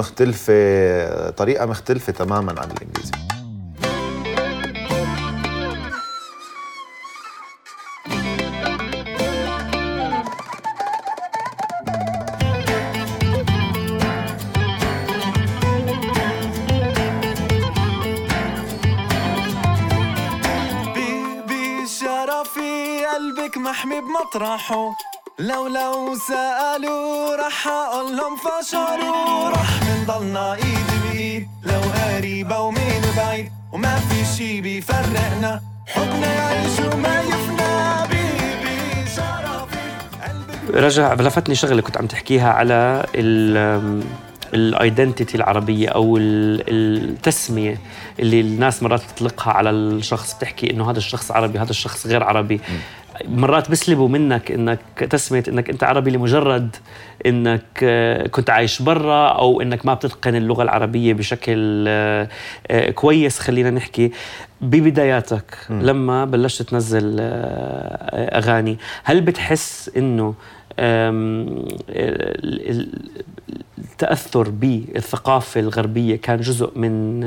آه، 0.49 1.29
طريقة 1.29 1.65
مختلفة 1.65 2.13
تماما 2.13 2.61
عن 2.61 2.71
الإنجليزي. 2.71 3.36
بمطرحه 24.27 24.95
لو 25.39 25.67
لو 25.67 26.15
سألوا 26.27 27.35
رح 27.47 27.67
أقول 27.67 28.17
لهم 28.17 28.35
فشروا. 28.37 29.49
رح 29.49 29.69
منضلنا 29.83 30.53
إيد 30.53 30.87
بإيد. 31.03 31.47
لو 31.63 31.81
قريبة 32.15 32.59
ومين 32.59 33.01
بعيد. 33.17 33.51
وما 33.73 33.95
في 33.95 34.37
شي 34.37 34.61
بيفرقنا. 34.61 35.61
حبنا 35.87 36.33
يعيش 36.33 36.79
وما 36.79 37.21
يفنى. 37.21 38.07
بيبي 38.09 39.09
شرفي 39.15 40.71
رجع 40.73 41.13
لفتني 41.13 41.55
شغلة 41.55 41.81
كنت 41.81 41.97
عم 41.97 42.07
تحكيها 42.07 42.49
على 42.53 43.05
ال 43.15 44.03
الايدنتيتي 44.53 45.37
العربية 45.37 45.89
أو 45.89 46.17
ال- 46.17 46.63
التسمية 47.09 47.77
اللي 48.19 48.41
الناس 48.41 48.83
مرات 48.83 49.01
تطلقها 49.01 49.53
على 49.53 49.69
الشخص. 49.69 50.33
بتحكي 50.33 50.71
إنه 50.71 50.91
هذا 50.91 50.97
الشخص 50.97 51.31
عربي 51.31 51.59
هذا 51.59 51.69
الشخص 51.69 52.07
غير 52.07 52.23
عربي. 52.23 52.61
مرات 53.25 53.69
بيسلبوا 53.69 54.07
منك 54.09 54.51
إنك 54.51 54.79
تسميه 55.09 55.43
إنك 55.47 55.69
أنت 55.69 55.83
عربي 55.83 56.11
لمجرد 56.11 56.75
إنك 57.25 57.63
آه، 57.83 58.27
كنت 58.27 58.49
عايش 58.49 58.81
برا 58.81 59.27
أو 59.27 59.61
إنك 59.61 59.85
ما 59.85 59.93
بتتقن 59.93 60.35
اللغة 60.35 60.63
العربية 60.63 61.13
بشكل 61.13 61.85
آه، 61.87 62.29
آه، 62.67 62.91
كويس 62.91 63.39
خلينا 63.39 63.69
نحكي. 63.69 64.11
ببداياتك 64.61 65.57
لما 65.69 66.25
بلشت 66.25 66.61
تنزل 66.61 67.15
أغاني 67.19 68.77
هل 69.03 69.21
بتحس 69.21 69.91
إنه 69.97 70.33
التأثر 73.79 74.49
بالثقافة 74.49 75.59
الغربية 75.59 76.15
كان 76.15 76.41
جزء 76.41 76.71
من 76.75 77.19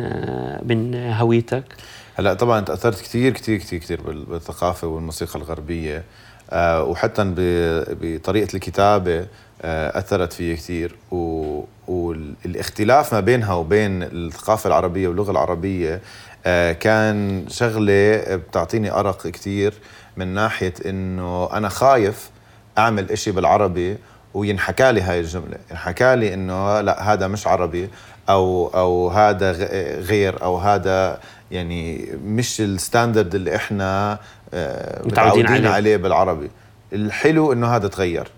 من 0.68 0.94
هويتك؟ 0.94 1.64
هلا 2.20 2.34
طبعا 2.34 2.60
تأثرت 2.60 3.00
كثير 3.00 3.32
كثير 3.32 3.58
كثير 3.58 3.78
كثير 3.80 4.00
بال- 4.02 4.24
بالثقافة 4.24 4.86
والموسيقى 4.88 5.36
الغربية. 5.38 6.04
آه 6.50 6.82
وحتى 6.84 7.34
بطريقة 8.00 8.54
الكتابة 8.54 9.26
آه 9.62 9.98
أثرت 9.98 10.32
فيي 10.32 10.56
كثير 10.56 10.96
والاختلاف 11.88 13.14
ما 13.14 13.20
بينها 13.20 13.54
وبين 13.54 14.02
الثقافة 14.02 14.68
العربية 14.68 15.08
واللغة 15.08 15.30
العربية 15.30 16.00
آه 16.46 16.72
كان 16.72 17.44
شغلة 17.48 18.36
بتعطيني 18.36 18.90
أرق 18.92 19.26
كثير 19.26 19.74
من 20.16 20.28
ناحية 20.28 20.74
إنه 20.86 21.52
أنا 21.52 21.68
خايف 21.68 22.30
أعمل 22.78 23.10
إشي 23.10 23.30
بالعربي 23.32 23.96
وينحكى 24.34 24.92
لي 24.92 25.00
هاي 25.00 25.20
الجملة 25.20 25.56
ينحكى 25.70 26.16
لي 26.16 26.34
إنه 26.34 26.80
لا 26.80 27.12
هذا 27.12 27.26
مش 27.28 27.46
عربي 27.46 27.88
أو 28.28 28.68
أو 28.75 29.08
هذا 29.08 29.52
غ- 29.52 30.00
غير 30.00 30.42
أو 30.42 30.56
هذا 30.58 31.20
يعني 31.50 32.08
مش 32.25 32.60
الستاندرد 32.60 33.34
اللي 33.34 33.56
إحنا 33.56 34.18
آه، 34.54 35.02
متعودين 35.06 35.46
عليه. 35.46 35.68
عليه 35.68 35.96
بالعربي 35.96 36.50
الحلو 36.92 37.52
إنه 37.52 37.66
هذا 37.76 37.88
تغير 37.88 38.28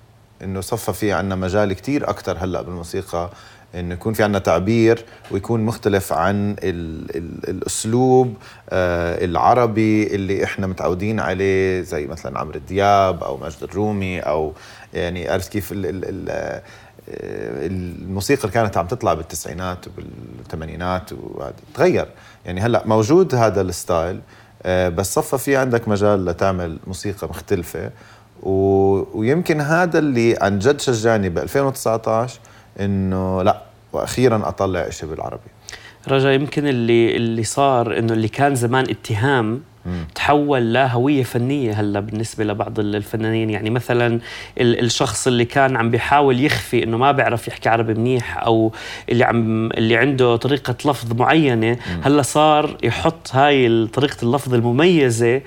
إنه 0.43 0.61
صفى 0.61 0.93
في 0.93 1.13
عنا 1.13 1.35
مجال 1.35 1.73
كتير 1.73 2.11
أكثر 2.11 2.37
هلأ 2.41 2.63
بالموسيقى 2.63 3.31
انه 3.75 3.95
يكون 3.95 4.13
في 4.13 4.23
عنا 4.23 4.39
تعبير 4.39 5.05
ويكون 5.31 5.61
مختلف 5.61 6.13
عن 6.13 6.51
ال 6.63 7.17
ال 7.17 7.49
الأسلوب 7.51 8.35
آه 8.71 9.25
العربي 9.25 10.07
اللي 10.15 10.45
إحنا 10.45 10.67
متعودين 10.67 11.21
عليه 11.21 11.83
زي 11.83 12.07
مثلا 12.07 12.39
عمرو 12.41 12.61
دياب 12.69 13.23
أو 13.25 13.37
ماجد 13.37 13.63
الرومي 13.63 14.21
أو 14.21 14.53
يعني 14.95 15.29
عرفت 15.29 15.53
كيف 15.53 15.73
ال 15.73 15.87
ال 15.87 16.05
ال 16.05 16.29
آه، 17.09 17.67
الموسيقى 17.67 18.43
اللي 18.43 18.53
كانت 18.53 18.77
عم 18.77 18.87
تطلع 18.87 19.15
بالتسعينات 19.15 19.87
وبالثمانينات 19.87 21.11
تغير. 21.75 22.09
يعني 22.47 22.61
هلأ 22.61 22.83
موجود 22.87 23.35
هذا 23.35 23.61
الستايل 23.61 24.21
آه، 24.63 24.89
بس 24.89 25.15
صفى 25.15 25.39
في 25.39 25.57
عندك 25.57 25.89
مجال 25.89 26.25
لتعمل 26.25 26.79
موسيقى 26.87 27.29
مختلفة. 27.29 27.91
و... 28.43 28.51
ويمكن 29.19 29.61
هذا 29.61 29.99
اللي 29.99 30.37
عن 30.41 30.59
جد 30.59 30.81
شجعني 30.81 31.29
ب 31.29 31.39
2019 31.39 32.41
إنه 32.81 33.43
لأ 33.43 33.63
وأخيرا 33.93 34.49
أطلع 34.49 34.91
شيء 34.91 35.09
بالعربي. 35.09 35.51
رجا 36.09 36.33
يمكن 36.33 36.67
اللي 36.67 37.17
اللي 37.17 37.45
صار 37.45 37.99
إنه 37.99 38.13
اللي 38.13 38.29
كان 38.29 38.55
زمان 38.55 38.91
اتهام 38.91 39.63
تحول 40.15 40.73
لهوية 40.73 41.23
فنية 41.23 41.73
هلا 41.81 42.01
بالنسبة 42.01 42.45
لبعض 42.45 42.79
الفنانين. 42.81 43.51
يعني 43.51 43.71
مثلا 43.71 44.21
ال- 44.61 44.81
الشخص 44.85 45.27
اللي 45.27 45.45
كان 45.45 45.77
عم 45.77 45.91
بيحاول 45.91 46.41
يخفي 46.45 46.85
إنه 46.85 46.97
ما 46.97 47.13
بيعرف 47.13 47.49
يحكي 47.49 47.69
عربي 47.69 47.95
منيح 47.95 48.39
أو 48.39 48.73
اللي 49.09 49.25
عم 49.25 49.67
اللي 49.73 49.97
عنده 49.97 50.37
طريقة 50.37 50.77
لفظ 50.91 51.13
معينة 51.13 51.77
هلا 52.03 52.23
صار 52.23 52.77
يحط 52.83 53.31
هاي 53.33 53.87
طريقة 53.87 54.17
اللفظ 54.23 54.55
المميزة 54.55 55.41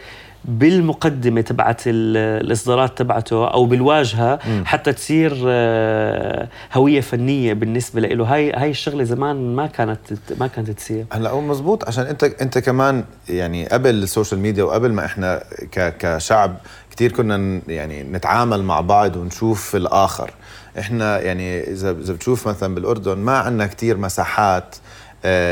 بالمقدمة 0.47 1.41
تبعت 1.41 1.81
ال- 1.87 2.17
الإصدارات 2.45 2.97
تبعته 2.97 3.47
أو 3.47 3.65
بالواجهة 3.65 4.39
حتى 4.65 4.93
تصير 4.93 5.37
آه، 5.47 6.47
هوية 6.73 7.01
فنية 7.01 7.53
بالنسبة 7.53 8.01
له. 8.01 8.25
هاي 8.33 8.51
هاي 8.53 8.69
الشغلة 8.69 9.03
زمان 9.03 9.55
ما 9.55 9.67
كانت 9.67 9.99
ما 10.39 10.47
كانت 10.47 10.71
تصير. 10.71 11.05
هلا 11.11 11.29
هو 11.29 11.41
مزبوط 11.41 11.87
عشان 11.87 12.05
انت 12.05 12.23
انت 12.23 12.57
كمان 12.57 13.03
يعني 13.29 13.65
قبل 13.67 13.89
ال 13.89 13.97
social 13.97 14.39
media 14.39 14.63
وقبل 14.63 14.93
ما 14.93 15.05
إحنا 15.05 15.43
ك 15.71 15.97
كشعب 15.97 16.57
كثير 16.91 17.11
كنا 17.11 17.61
يعني 17.67 18.03
نتعامل 18.03 18.63
مع 18.63 18.81
بعض 18.81 19.15
ونشوف 19.15 19.75
الآخر. 19.75 20.31
إحنا 20.79 21.19
يعني 21.21 21.59
إذا 21.71 21.91
إذا 21.91 22.13
بتشوف 22.13 22.47
مثلا 22.47 22.75
بالأردن 22.75 23.17
ما 23.17 23.37
عندنا 23.37 23.67
كثير 23.67 23.97
مساحات 23.97 24.75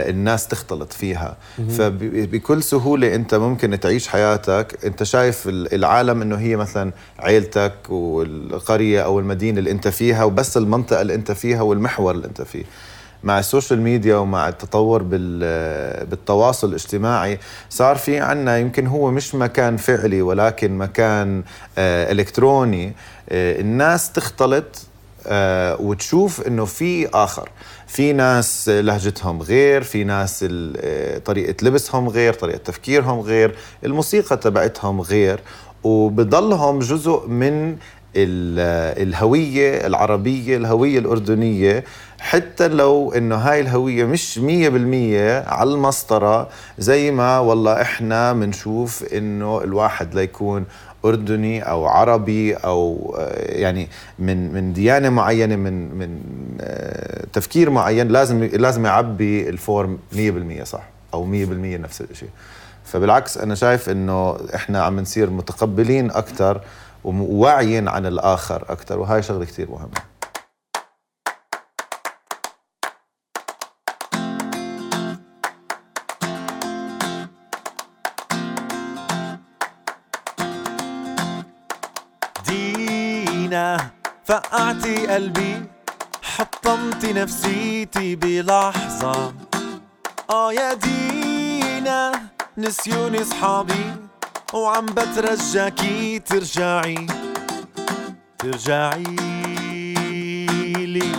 الناس 0.09 0.47
تختلط 0.47 0.93
فيها. 0.93 1.37
فبكل 1.77 2.63
سهولة 2.63 3.15
أنت 3.15 3.35
ممكن 3.35 3.79
تعيش 3.79 4.07
حياتك. 4.07 4.85
أنت 4.85 5.03
شايف 5.03 5.47
ال- 5.47 5.73
العالم 5.75 6.21
أنه 6.21 6.35
هي 6.35 6.55
مثلا 6.55 6.91
عيلتك 7.19 7.73
والقرية 7.89 9.01
أو 9.01 9.19
المدينة 9.19 9.59
اللي 9.59 9.71
أنت 9.71 9.87
فيها 9.87 10.23
وبس 10.23 10.57
المنطقة 10.57 11.01
اللي 11.01 11.15
أنت 11.15 11.31
فيها 11.31 11.61
والمحور 11.61 12.11
اللي 12.15 12.27
أنت 12.27 12.41
فيه. 12.41 12.63
مع 13.23 13.39
السوشيال 13.39 13.81
ميديا 13.81 14.15
ومع 14.15 14.49
التطور 14.49 15.03
بال- 15.03 16.05
بالتواصل 16.05 16.69
الاجتماعي 16.69 17.39
صار 17.69 17.95
في 17.95 18.19
عنا 18.19 18.57
يمكن 18.57 18.87
هو 18.87 19.11
مش 19.11 19.35
مكان 19.35 19.77
فعلي 19.77 20.21
ولكن 20.21 20.77
مكان 20.77 21.43
آه، 21.77 22.11
إلكتروني. 22.11 22.93
آه، 23.29 23.61
الناس 23.61 24.11
تختلط 24.11 24.65
آه، 25.27 25.81
وتشوف 25.81 26.47
إنه 26.47 26.65
في 26.65 27.07
آخر. 27.13 27.49
في 27.87 28.13
ناس 28.13 28.69
لهجتهم 28.69 29.41
غير 29.41 29.83
في 29.83 30.03
ناس 30.03 30.45
آه، 30.77 31.17
طريقة 31.17 31.55
لبسهم 31.61 32.09
غير 32.09 32.33
طريقة 32.33 32.57
تفكيرهم 32.57 33.19
غير 33.19 33.55
الموسيقى 33.85 34.37
تبعتهم 34.37 35.01
غير. 35.01 35.39
وبضلهم 35.83 36.79
جزء 36.79 37.27
من 37.27 37.75
ال- 38.15 39.03
الهوية 39.07 39.87
العربية 39.87 40.57
الهوية 40.57 40.99
الأردنية. 40.99 41.83
حتى 42.19 42.67
لو 42.67 43.11
إنه 43.11 43.35
هاي 43.35 43.59
الهوية 43.59 44.05
مش 44.05 44.37
مية 44.37 44.69
بالمية 44.69 45.43
على 45.47 45.69
المسطرة 45.73 46.49
زي 46.77 47.11
ما 47.11 47.39
والله 47.39 47.81
إحنا 47.81 48.33
بنشوف 48.33 49.03
إنه 49.13 49.61
الواحد 49.63 50.15
ليكون 50.15 50.65
أردني 51.05 51.61
أو 51.61 51.85
عربي 51.85 52.53
أو 52.55 53.15
آه، 53.19 53.51
يعني 53.51 53.87
من 54.19 54.53
من 54.53 54.73
ديانة 54.73 55.09
معينة 55.09 55.55
من 55.55 55.95
من 55.95 56.19
آه، 56.61 57.25
تفكير 57.33 57.69
معين 57.69 58.07
لازم 58.07 58.43
لازم 58.43 58.85
يعبي 58.85 59.49
الفورم 59.49 59.97
100% 60.13 60.63
صح؟ 60.63 60.83
أو 61.13 61.25
100% 61.25 61.29
نفس 61.77 62.01
الشيء 62.01 62.29
فبالعكس 62.83 63.37
أنا 63.37 63.55
شايف 63.55 63.89
إنه 63.89 64.37
إحنا 64.55 64.83
عم 64.83 64.99
نصير 64.99 65.29
متقبلين 65.29 66.11
أكثر 66.11 66.61
وواعيين 67.03 67.87
عن 67.87 68.05
الآخر 68.05 68.65
أكثر 68.69 68.99
وهاي 68.99 69.21
شغلة 69.21 69.45
كثير 69.45 69.71
مهمة. 69.71 70.12
فقعتي 84.25 85.07
قلبي 85.07 85.61
حطمتي 86.21 87.13
نفسيتي 87.13 88.15
بلحظة. 88.15 89.33
آه 90.29 90.53
يا 90.53 90.73
دينا 90.73 92.11
نسيوني 92.57 93.23
صحابي 93.23 93.85
وعم 94.53 94.85
بترجاكي 94.85 96.19
ترجعي. 96.19 97.07
ترجعي 98.39 99.03
لي. 100.85 101.11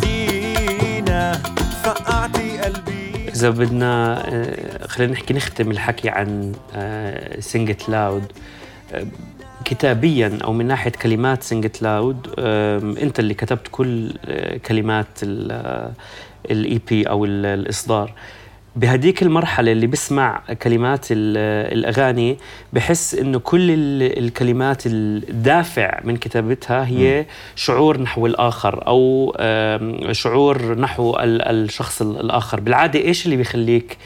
دينا 0.00 1.32
فقعتي 1.84 2.58
قلبي. 2.58 3.28
إذا 3.28 3.50
بدنا 3.50 4.22
آه، 4.28 4.86
خلينا 4.86 5.12
نحكي 5.12 5.34
نختم 5.34 5.70
الحكي 5.70 6.08
عن 6.08 6.52
Sing 7.38 7.71
It 7.71 7.88
Loud 7.88 8.32
كتابيا 9.70 10.38
أو 10.44 10.52
من 10.52 10.66
ناحية 10.66 10.90
كلمات 10.90 11.42
Sing 11.42 11.69
It 11.69 11.82
Loud 11.82 12.26
أنت 13.02 13.18
اللي 13.20 13.34
كتبت 13.34 13.68
كل 13.70 14.12
آه، 14.24 14.56
كلمات 14.56 15.06
ال 16.50 16.80
EP 16.88 17.02
أو 17.08 17.24
ال- 17.24 17.46
الإصدار. 17.46 18.12
بهديك 18.76 19.22
المرحلة 19.22 19.72
اللي 19.72 19.86
بسمع 19.86 20.42
كلمات 20.62 21.06
ال- 21.10 21.72
الأغاني 21.78 22.36
بحس 22.72 23.14
إنه 23.14 23.38
كل 23.38 23.70
ال- 23.70 24.18
الكلمات 24.18 24.82
الدافع 24.86 26.00
من 26.04 26.16
كتابتها 26.16 26.86
هي 26.86 27.26
شعور 27.56 28.00
نحو 28.00 28.26
الآخر 28.26 28.86
أو 28.86 29.32
شعور 30.12 30.74
نحو 30.78 31.16
ال- 31.16 31.42
الشخص 31.42 32.02
ال- 32.02 32.20
الآخر. 32.20 32.60
بالعادة 32.60 33.00
إيش 33.00 33.24
اللي 33.26 33.36
بيخليك 33.36 33.96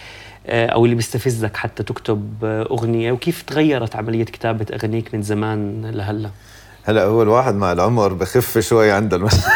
آه، 0.47 0.67
أو 0.67 0.85
اللي 0.85 0.97
بيستفزك 0.97 1.57
حتى 1.57 1.83
تكتب 1.83 2.35
آه، 2.45 2.63
أغنية. 2.63 3.13
وكيف 3.13 3.43
تغيرت 3.43 3.97
عملية 3.97 4.25
كتابة 4.25 4.67
أغانيك 4.75 5.15
من 5.15 5.23
زمان 5.23 5.91
لهلأ؟ 5.91 6.31
هلا 6.87 7.05
هو 7.05 7.23
الواحد 7.23 7.55
مع 7.55 7.73
العمر 7.73 8.13
بخف 8.13 8.59
شوي 8.59 8.91
عند 8.91 9.15
المس... 9.15 9.41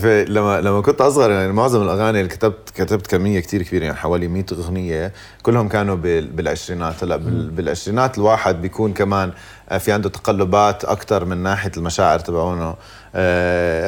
فلما 0.00 0.60
لما 0.60 0.80
كنت 0.80 1.00
أصغر 1.00 1.30
يعني 1.30 1.52
معظم 1.52 1.82
الأغاني 1.82 2.20
اللي 2.20 2.28
كتبت 2.28 2.70
كتبت 2.70 3.06
كمية 3.06 3.40
كتير 3.40 3.62
كبيرة 3.62 3.84
يعني 3.84 3.96
حوالي 3.96 4.28
100 4.28 4.44
أغنية. 4.52 5.12
كلهم 5.42 5.68
كانوا 5.68 5.94
بال... 5.94 6.26
بالعشرينات. 6.26 7.04
هلا 7.04 7.16
بال... 7.16 7.50
بالعشرينات 7.50 8.18
الواحد 8.18 8.62
بيكون 8.62 8.92
كمان 8.92 9.32
في 9.78 9.92
عنده 9.92 10.08
تقلبات 10.08 10.84
أكثر 10.84 11.24
من 11.24 11.38
ناحية 11.38 11.72
المشاعر 11.76 12.18
تبعونه. 12.18 12.64
آه، 12.64 12.76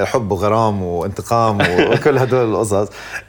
حب 0.04 0.32
وغرام 0.32 0.82
وانتقام 0.82 1.58
وكل 1.60 2.18
هدول 2.18 2.50
القصص. 2.54 2.88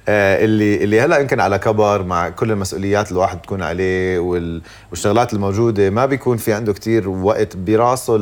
آه، 0.09 0.45
اللي 0.45 0.83
اللي 0.83 1.01
هلا 1.01 1.17
يمكن 1.17 1.39
على 1.39 1.59
كبر 1.59 2.03
مع 2.03 2.29
كل 2.29 2.51
المسؤوليات 2.51 3.11
الواحد 3.11 3.37
بتكون 3.37 3.61
عليه 3.63 4.19
وال- 4.19 4.61
والشغلات 4.89 5.33
الموجودة 5.33 5.89
ما 5.89 6.05
بيكون 6.05 6.37
في 6.37 6.53
عنده 6.53 6.73
كتير 6.73 7.09
وقت 7.09 7.57
براسه 7.57 8.17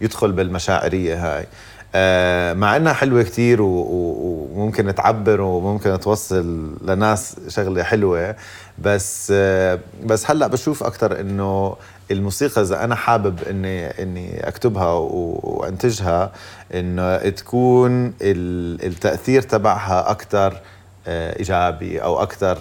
ليدخل 0.00 0.32
بالمشاعرية 0.32 1.14
هاي. 1.36 1.46
آه، 1.94 2.52
مع 2.52 2.76
إنها 2.76 2.92
حلوة 2.92 3.22
كتير 3.22 3.58
وممكن 3.62 4.94
تعبر 4.94 5.40
وممكن 5.40 6.00
توصل 6.00 6.76
لناس 6.84 7.36
شغلة 7.48 7.82
حلوة 7.82 8.36
بس 8.78 9.32
آه، 9.36 9.78
بس 10.04 10.30
هلا 10.30 10.46
بشوف 10.46 10.82
أكثر 10.82 11.20
إنه 11.20 11.76
الموسيقى 12.10 12.62
إذا 12.62 12.84
أنا 12.84 12.94
حابب 12.94 13.42
اني 13.42 13.86
إني 14.02 14.48
أكتبها 14.48 14.92
وأنتجها 14.92 16.32
إنه 16.74 17.16
تكون 17.16 18.06
ال- 18.22 18.86
التأثير 18.86 19.42
تبعها 19.42 20.10
أكثر 20.10 20.60
إيجابي 21.06 22.02
أو 22.02 22.22
أكثر 22.22 22.58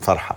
فرحة؟ 0.00 0.36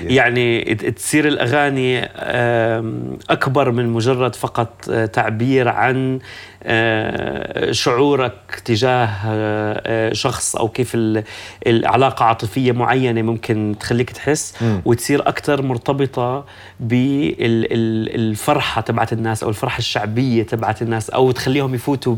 يعني 0.00 0.74
تصير 0.74 1.28
الأغاني 1.28 1.98
آم، 2.04 3.18
أكبر 3.30 3.70
من 3.70 3.88
مجرد 3.88 4.34
فقط 4.34 4.72
آه، 4.90 5.06
تعبير 5.06 5.68
عن 5.68 6.18
آه، 6.64 7.72
شعورك 7.72 8.32
تجاه 8.64 9.08
آه، 9.26 10.12
شخص 10.12 10.56
أو 10.56 10.68
كيف 10.68 10.94
ال- 10.94 11.24
العلاقة 11.66 12.24
عاطفية 12.24 12.72
معينة 12.72 13.22
ممكن 13.22 13.74
تخليك 13.80 14.10
تحس. 14.10 14.54
وتصير 14.84 15.28
أكثر 15.28 15.62
مرتبطة 15.62 16.44
بالفرحة 16.80 18.80
تبعت 18.80 19.12
الناس 19.12 19.42
أو 19.42 19.48
الفرحة 19.48 19.78
الشعبية 19.78 20.42
تبعت 20.42 20.82
الناس 20.82 21.10
أو 21.10 21.30
تخليهم 21.30 21.74
يفوتوا 21.74 22.16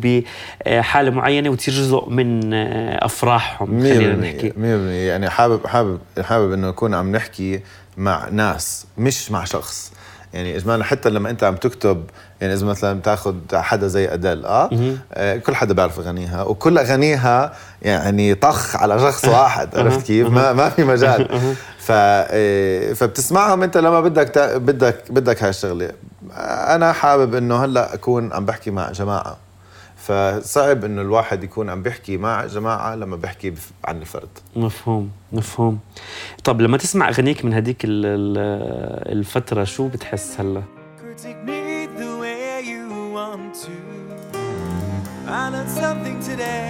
بحالة 0.67 1.11
معينة 1.11 1.51
وتصير 1.51 1.75
جزء 1.75 2.09
من 2.11 2.55
أفراحهم 2.55 3.81
خلينا 3.81 4.17
نحكي. 4.17 4.51
100% 4.51 4.55
يعني 5.09 5.31
حابب 5.31 5.67
حابب 5.67 5.99
حابب 6.23 6.53
إنه 6.53 6.71
عم 6.95 7.17
نحكي 7.17 7.61
مع 7.97 8.29
ناس 8.29 8.87
مش 8.99 9.31
مع 9.31 9.45
شخص. 9.45 9.93
يعني 10.35 10.57
اجمالا 10.57 10.85
حتى 10.85 11.11
لما 11.11 11.31
أنت 11.31 11.45
عم 11.45 11.57
تكتب 11.57 12.05
يعني 12.41 12.55
إذا 12.55 12.67
مثلا 12.67 12.99
بتاخذ 12.99 13.35
حدا 13.53 13.87
زي 13.87 14.15
ادل 14.15 14.45
آه, 14.45 14.71
آه 15.13 15.37
كل 15.37 15.55
حدا 15.55 15.75
بيعرف 15.75 15.99
أغانيها 15.99 16.43
وكل 16.43 16.79
أغانيها 16.79 17.53
يعني 17.83 18.35
طخ 18.35 18.77
على 18.77 18.99
شخص 18.99 19.25
واحد 19.25 19.79
عرفت 19.79 20.07
كيف؟ 20.07 20.29
ما 20.29 20.53
ما 20.53 20.69
في 20.69 20.85
مجال. 20.85 21.29
ف 21.79 21.91
آه، 21.91 22.93
فبتسمعهم 22.93 23.63
أنت 23.63 23.77
لما 23.77 24.01
بدك 24.01 24.39
بدك 24.39 25.05
بدك 25.11 25.43
هاي 25.43 25.51
الشغلة. 25.51 25.91
أنا 26.47 26.93
حابب 26.93 27.35
إنه 27.35 27.65
هلأ 27.65 27.95
أكون 27.95 28.33
عم 28.33 28.45
بحكي 28.45 28.71
مع 28.71 28.91
جماعة. 28.91 29.37
فصعب 30.09 30.85
إنه 30.85 31.03
الواحد 31.03 31.45
يكون 31.45 31.71
عم 31.71 31.83
بيحكي 31.83 32.17
مع 32.17 32.47
جماعة 32.47 32.95
لما 32.95 33.17
بيحكي 33.17 33.55
عن 33.85 34.01
الفرد 34.01 34.29
مفهوم 34.57 35.11
مفهوم 35.33 35.79
طب 36.45 36.61
لما 36.61 36.77
تسمع 36.79 37.09
اغانيك 37.09 37.45
من 37.45 37.55
هذيك 37.55 37.85
ال- 37.85 38.07
ال- 38.07 39.13
الفترة 39.19 39.65
شو 39.65 39.89
بتحس 39.89 40.41
هلا 40.41 40.63
me 41.47 41.87
the 42.01 42.11
way 42.23 42.63
you 42.73 42.85
want 43.17 43.55
to. 43.65 43.75
I 45.27 45.43
learned 45.53 45.73
something 45.85 46.19
today 46.31 46.69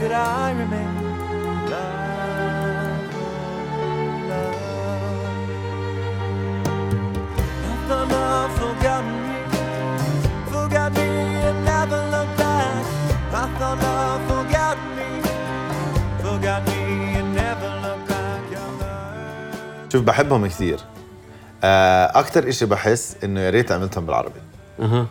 that 0.00 0.12
I 0.12 0.44
remember. 0.62 1.08
Love, 1.72 3.14
love. 4.30 4.56
I 7.70 7.74
thought 7.88 8.08
love 8.16 8.50
forgot 8.62 9.04
شوف 19.92 20.02
بحبهم 20.02 20.46
كثير. 20.46 20.80
آه، 21.64 22.18
أكثر 22.20 22.48
إشي 22.48 22.66
بحس 22.66 23.16
إنه 23.24 23.40
يا 23.40 23.50
ريت 23.50 23.72
عملتهم 23.72 24.06
بالعربي. 24.06 24.40
أها. 24.80 25.06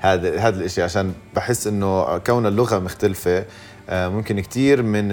هذا 0.00 0.38
هذا 0.38 0.58
الإشي 0.58 0.82
عشان 0.82 1.12
بحس 1.36 1.66
إنه 1.66 2.18
كون 2.18 2.46
اللغة 2.46 2.78
مختلفة 2.78 3.44
آه، 3.88 4.08
ممكن 4.08 4.40
كتير 4.40 4.82
من 4.82 5.08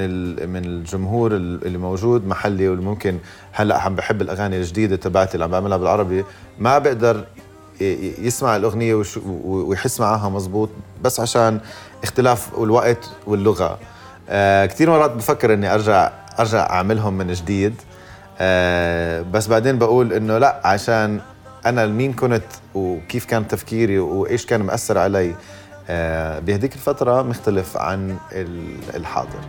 من 0.49 0.65
الجمهور 0.65 1.35
ال- 1.35 1.65
اللي 1.65 1.77
موجود 1.77 2.27
محلي 2.27 2.69
واللي 2.69 2.85
ممكن 2.85 3.17
هلأ 3.51 3.81
عم 3.81 3.95
بحب 3.95 4.21
الأغاني 4.21 4.57
الجديدة 4.57 4.95
تبعتي 4.95 5.33
اللي 5.33 5.43
عم 5.45 5.51
بعملها 5.51 5.77
بالعربي 5.77 6.25
ما 6.59 6.77
بقدر 6.77 7.25
يسمع 8.21 8.55
الأغنية 8.55 9.03
ويحس 9.45 9.99
معاها 9.99 10.29
مزبوط 10.29 10.69
بس 11.01 11.19
عشان 11.19 11.59
اختلاف 12.03 12.49
الوقت 12.57 13.09
واللغة. 13.27 13.79
آه 14.29 14.65
كثير 14.65 14.89
مرات 14.89 15.11
بفكر 15.11 15.53
إني 15.53 15.73
أرجع 15.73 16.11
أرجع 16.39 16.69
أعملهم 16.69 17.13
من 17.17 17.33
جديد. 17.33 17.73
آه 18.39 19.21
بس 19.21 19.47
بعدين 19.47 19.77
بقول 19.77 20.13
إنه 20.13 20.37
لا 20.37 20.61
عشان 20.65 21.19
أنا 21.65 21.85
مين 21.85 22.13
كنت 22.13 22.43
وكيف 22.75 23.25
كان 23.25 23.47
تفكيري 23.47 23.99
وإيش 23.99 24.45
كان 24.45 24.61
مأثر 24.61 24.97
علي 24.97 25.35
آه 25.89 26.39
بهديك 26.39 26.73
الفترة 26.73 27.21
مختلف 27.21 27.77
عن 27.77 28.17
ال- 28.31 28.95
الحاضر. 28.95 29.39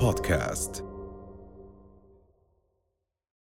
For 0.00 0.06
you. 0.06 0.10
رؤيا 0.10 0.12
بودكاست 0.12 0.89